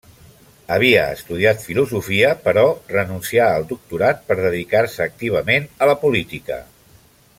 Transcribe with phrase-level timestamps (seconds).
[0.75, 2.63] Havia estudiat filosofia, però
[2.93, 6.59] renuncià el doctorat per dedicar-se activament a la política.